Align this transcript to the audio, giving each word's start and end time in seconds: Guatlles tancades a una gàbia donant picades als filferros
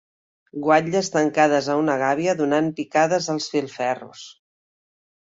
Guatlles 0.67 1.09
tancades 1.15 1.67
a 1.73 1.75
una 1.81 1.97
gàbia 2.03 2.35
donant 2.39 2.71
picades 2.79 3.29
als 3.35 3.49
filferros 3.57 4.25